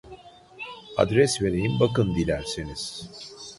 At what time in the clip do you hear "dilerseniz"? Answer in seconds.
2.15-3.09